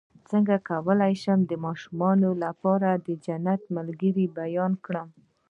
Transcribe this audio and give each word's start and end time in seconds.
څنګه 0.29 0.55
کولی 0.69 1.13
شم 1.23 1.39
د 1.45 1.53
ماشومانو 1.65 2.29
لپاره 2.43 2.89
د 2.95 3.07
جنت 3.25 3.61
ملګري 3.75 4.25
بیان 4.39 4.71
کړم 4.85 5.07